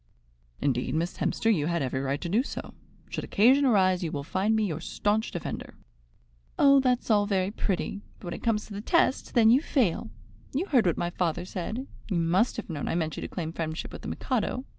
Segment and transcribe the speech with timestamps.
[0.61, 2.73] "Indeed, Miss Hemster, you had every right to do so.
[3.11, 5.75] Should occasion arise, you will find me your staunch defender."
[6.57, 10.09] "Oh, that's all very pretty; but when it comes to the test, then you fail.
[10.55, 11.85] You heard what my father said.
[12.09, 14.65] You must have known I meant you to claim friendship with the Mikado.